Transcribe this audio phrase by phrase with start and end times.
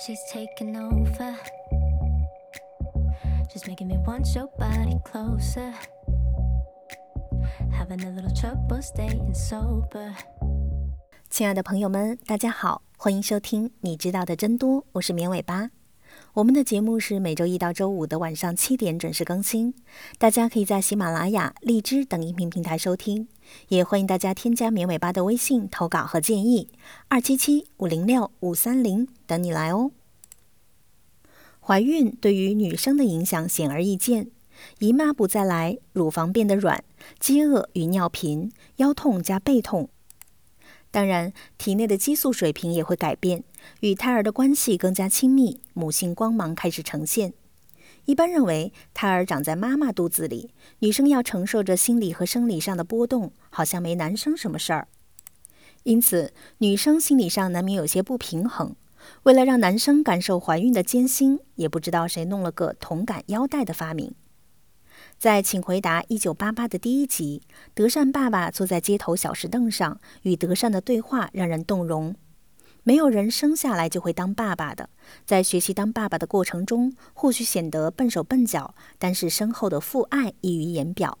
[0.00, 1.36] she's taking over.
[3.52, 5.74] She's making me want your body closer.
[7.70, 10.14] Having a little trouble staying sober.
[11.28, 15.70] 亲爱的朋友们，大家好，欢迎收听你知道的真多，我是绵尾巴。
[16.34, 19.74] 我们的节目是每周一到周五的晚上七点准时更新，
[20.18, 23.28] 大家可以在喜马拉雅、荔枝等音频平台收听，
[23.68, 26.68] 也欢迎大家添加绵尾巴的微信投稿和建议，
[27.08, 29.92] 二七七五零六五三零等你来哦。
[31.70, 34.26] 怀孕对于女生的影响显而易见，
[34.80, 36.82] 姨妈不再来，乳房变得软，
[37.20, 39.88] 饥饿与尿频，腰痛加背痛。
[40.90, 43.44] 当然，体内的激素水平也会改变，
[43.82, 47.34] 与胎儿的关系更加亲密，母性光芒开始呈现。
[48.04, 54.88] 一般认为，胎儿长在妈妈肚子里，女生要承受着心理和生理上的波动，好像没男生什么事儿。
[55.84, 58.74] 因此，女生心理上难免有些不平衡。
[59.22, 64.14] 为了让男生感受怀孕的艰辛，也不知道谁弄了个同感腰带的发明。
[65.18, 67.42] 在《请回答一九八八》的第一集，
[67.74, 72.14] 德善爸爸坐在街头小石凳上，与德善的对话让人动容。
[72.82, 74.88] 没有人生下来就会当爸爸的，
[75.26, 81.18] 在学习当爸爸的过程中，或许显得笨手笨脚，但是深厚的父爱溢于言表。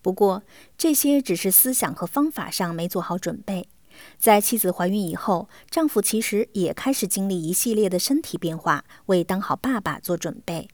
[0.00, 0.42] 不过，
[0.78, 3.68] 这些只是思想和方法上没做好准备。
[4.18, 10.68] 在妻子怀孕以后，丈夫其实也开始经历一系列的身体变化，为当好爸爸做准备。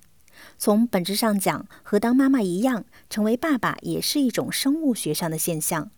[0.59, 5.91] 从本质上讲，和当妈妈一样，成为爸爸也是一种生物学上的现象。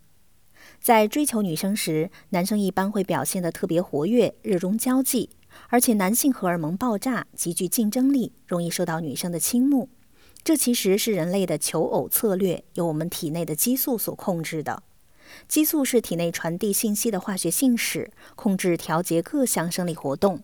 [0.81, 5.31] 在追求女生时，男生一般会表现得特别活跃、热衷交际，
[5.69, 9.89] 而且男性荷尔蒙爆炸，极具竞争力，容易受到女生的倾慕。
[10.45, 14.83] 这其实是人类的求偶策略，由我们体内的激素所控制的。
[15.49, 20.43] 激素是体内传递信息的化学信使，控制调节各项生理活动。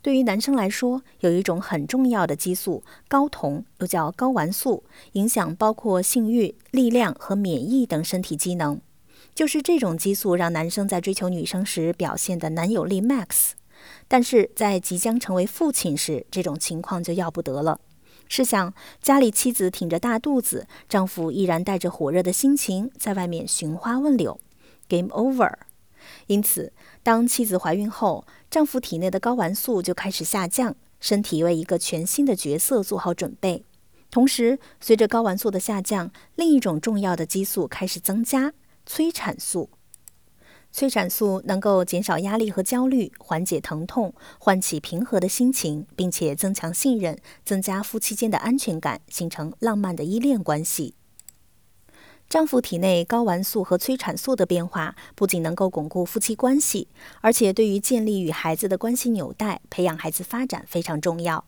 [0.00, 8.80] 对于男生来说，有一种很重要的激素——睾酮，又叫睾丸素，影响包括性欲、力量和免疫等身体机能。
[9.34, 13.52] 就是这种激素让男生在追求女生时表现的男友力 max，
[14.06, 17.80] 但是在即将成为父亲时，这种情况就要不得了。
[18.36, 24.40] 试想，家里妻子挺着大肚子，丈夫依然带着火热的心情在外面寻花问柳
[24.88, 25.52] ，game over。
[26.26, 26.72] 因此，
[27.04, 33.64] 当妻子怀孕后，丈夫体内的睾丸素就开始下降，身体为一个全新的角色做好准备。
[34.10, 38.52] 同时，随着睾丸素的下降，另一种重要的激素开始增加——
[38.84, 39.70] 催产素。
[40.76, 50.94] 催产素能够减少压力和焦虑，缓解疼痛，唤起平和的心情，并且增强信任，增加夫妻间的安全感，形成浪漫的依恋关系。
[52.28, 56.88] 丈夫体内睾丸素和催产素的变化，不仅能够巩固夫妻关系，
[57.20, 61.44] 而且对于建立与孩子的关系纽带、培养孩子发展非常重要。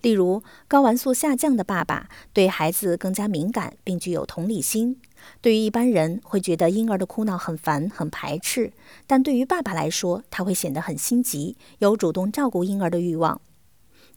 [0.00, 5.00] 例如，睾丸素下降的爸爸对孩子更加敏感，并具有同理心。
[5.40, 8.72] 对于一般人会觉得婴儿的哭闹很烦、很排斥，
[9.06, 13.40] 但对于爸爸来说，他会显得很心急，有主动照顾婴儿的欲望。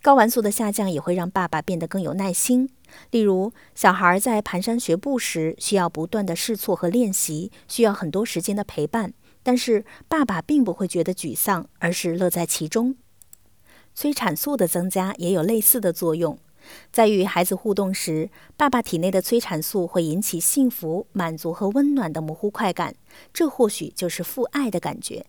[0.03, 2.69] 睾丸素的下降也会让爸爸变得更有耐心。
[3.09, 12.95] 例如，小孩在蹒跚学步时，需要不断的试错和练习，需要很多时间的陪伴，但是爸爸并不会觉得沮丧，而是乐在其中。
[13.95, 16.37] 催产素的增加也有类似的作用，
[16.91, 22.93] 在与孩子互动时，爸爸体内的催产素会引起幸福、满足和温暖的模糊快感，
[23.33, 25.25] 这或许就是父爱的感觉。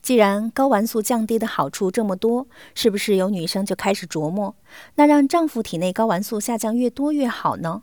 [0.00, 4.56] 既然睾丸素降低的好处这么多，是不是有女生就开始琢磨，
[4.94, 7.82] 那让丈夫体内睾丸素下降越多越好呢？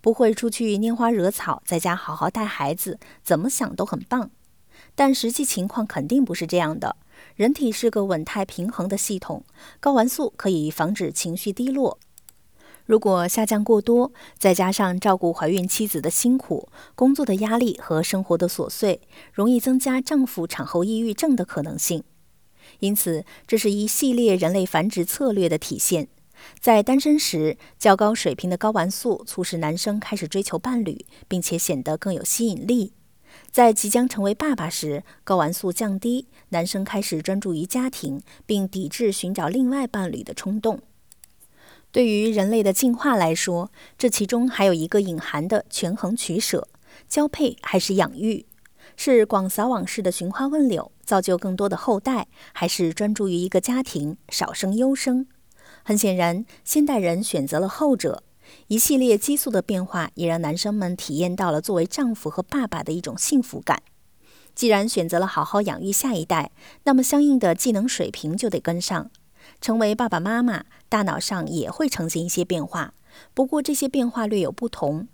[0.00, 4.30] 不会出去拈花惹草，在家好好带孩子，怎么想都很棒。
[4.94, 6.96] 但实际情况肯定不是这样的。
[7.34, 9.44] 人体是个稳态平衡的系统，
[9.80, 11.98] 睾丸素可以防止情绪低落。
[12.86, 19.00] 如果下降过多，再加上照顾怀孕妻子的辛苦、工作的压力和生活的琐碎，
[19.32, 22.04] 容易增加丈夫产后抑郁症的可能性。
[22.78, 26.08] 因此，这是一系列人类繁殖策略的体现。
[26.60, 32.92] 在单身时，较高水平的睾丸素促使男生开始追求伴侣，并且显得更有吸引力。
[33.56, 40.82] 在即将成为爸爸时，睾丸素降低，男生开始专注于家庭，并抵制寻找另外伴侣的冲动。
[41.90, 46.68] 对于人类的进化来说，这其中还有一个隐含的权衡取舍：
[47.08, 48.44] 交配还是养育？
[48.94, 55.26] 是广撒网式的寻花问柳，造就更多的后代，还是专注于一个家庭，少生优生？
[55.82, 58.22] 很显然，现代人选择了后者。
[58.68, 63.82] 一系列激素的变化也让男生们体验到了作为丈夫和爸爸的一种幸福感。
[64.54, 66.50] 既然选择了好好养育下一代，
[66.84, 69.10] 那么相应的技能水平就得跟上。
[69.60, 72.94] 成为爸爸妈妈，大脑上也会呈现一些变化，
[73.34, 75.08] 不过这些变化略有不同。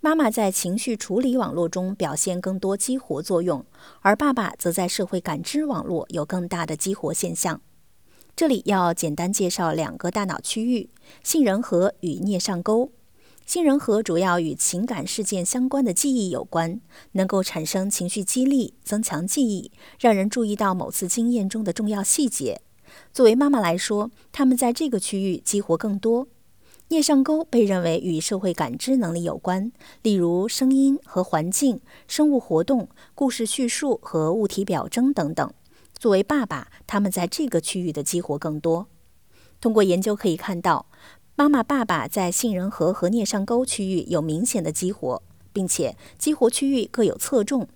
[0.00, 3.64] 妈妈在情绪处理网络中表现更多激活作用，
[4.00, 7.60] 而爸爸则在社会感知网络有更大的激活现象。
[8.36, 10.90] 这里要简单介绍两个大脑区域：
[11.24, 12.90] 杏仁核与颞上沟。
[13.46, 16.78] 杏仁核主要与情感事件相关的记忆有关，
[17.12, 22.60] 能够产生情绪激励，增强记忆，让人注意到某次经验中的重要细节。
[23.10, 26.28] 作为妈妈来说，他们在这个区域激活更多。
[26.90, 29.72] 颞上沟被认为与社会感知能力有关，
[30.02, 35.50] 例如声音和环境、生物活动、故事叙述和物体表征等等。
[35.98, 38.86] 作为爸爸，他们在这个区域的激活更多。
[39.60, 40.86] 通过研究可以看到，
[41.34, 45.22] 妈妈、爸爸在杏仁核和颞上沟区域有明显的激活，
[45.52, 47.66] 并且激活区域各有侧重。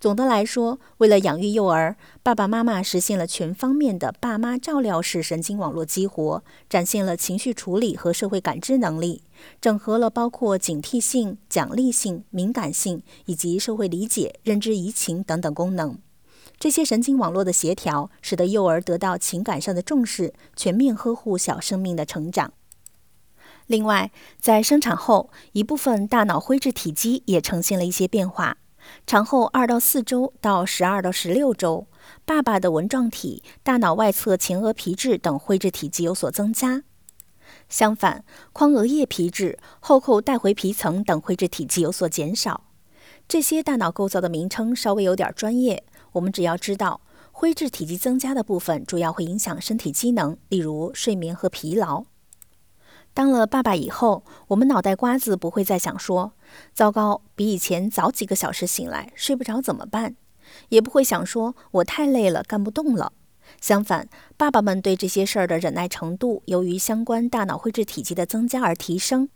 [0.00, 9.22] 总的来说，为了养育幼儿，爸爸妈妈实现了全方面的爸妈照料式神经网络激活，展现了情绪处理和社会感知能力，
[9.60, 15.98] 整合了包括警惕性、奖励性、敏感性以及社会理解、认知移情等等功能。
[16.58, 22.52] 这些神经网络的协调，使得幼儿得到情感上的重视，全面呵护小生命的成长。
[23.66, 28.58] 另外，在生产后，一部分大脑灰质体积也呈现了一些变化。
[29.06, 31.86] 产后二到四周到十二到十六周，
[32.26, 36.82] 爸爸的纹状体、大脑外侧前额皮质等灰质体积有所增加。
[37.70, 42.64] 相反，眶额叶皮质、后扣带回皮层等灰质体积有所减少。
[43.26, 45.82] 这些大脑构造的名称稍微有点专业，
[46.14, 47.00] 我们只要知道
[47.30, 52.04] 灰质体积增加的部分主要会影响身体机能，例如睡眠和疲劳。
[53.12, 56.32] 当了爸爸以后，我们脑袋瓜子不会再想说
[56.74, 60.16] “糟糕，比以前早几个小时醒来，睡不着怎么办”，
[60.70, 63.12] 也不会想说“我太累了，干不动了”。
[63.60, 69.28] 相反，爸爸们对这些事儿的忍耐程度，由于相关大脑灰质体积的增加而提升，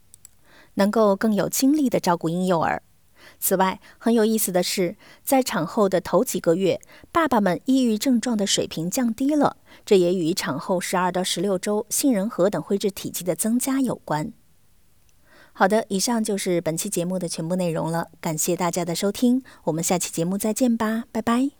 [0.74, 2.82] 能够更有精力地照顾婴幼儿。
[3.38, 6.80] 此外，很有意思的是，在产后的头几个月，
[7.12, 14.32] 爸爸们抑郁症状的水平降低了，这也与产后十二到十六周杏仁核等灰质体积的增加有关。
[15.52, 21.50] 好的，以上就是本期节目的全部内容了，感谢大家的收听，我们下期节目再见吧，拜拜。